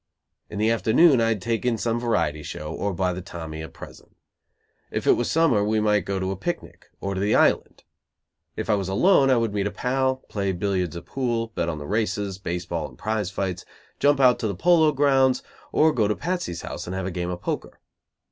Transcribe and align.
In 0.49 0.57
the 0.57 0.71
afternoon 0.71 1.21
I'd 1.21 1.43
take 1.43 1.63
in 1.63 1.77
some 1.77 1.99
variety 1.99 2.41
show; 2.41 2.71
or 2.73 2.91
buy 2.91 3.13
the 3.13 3.21
"Tommy" 3.21 3.61
a 3.61 3.69
present; 3.69 4.15
if 4.89 5.05
it 5.05 5.11
was 5.11 5.29
summer 5.29 5.63
we 5.63 5.79
might 5.79 6.05
go 6.05 6.19
to 6.19 6.31
a 6.31 6.35
picnic, 6.35 6.87
or 6.99 7.13
to 7.13 7.21
the 7.21 7.35
Island. 7.35 7.83
If 8.55 8.67
I 8.67 8.73
was 8.73 8.89
alone, 8.89 9.29
I 9.29 9.37
would 9.37 9.53
meet 9.53 9.67
a 9.67 9.71
pal, 9.71 10.15
play 10.27 10.53
billiards 10.53 10.97
or 10.97 11.01
pool, 11.01 11.51
bet 11.53 11.69
on 11.69 11.77
the 11.77 11.85
races, 11.85 12.39
baseball 12.39 12.87
and 12.89 12.97
prize 12.97 13.29
fights, 13.29 13.63
jump 13.99 14.19
out 14.19 14.39
to 14.39 14.47
the 14.47 14.55
Polo 14.55 14.91
grounds, 14.91 15.43
or 15.71 15.93
go 15.93 16.07
to 16.07 16.15
Patsy's 16.15 16.63
house 16.63 16.87
and 16.87 16.95
have 16.95 17.05
a 17.05 17.11
game 17.11 17.29
of 17.29 17.41
poker. 17.43 17.79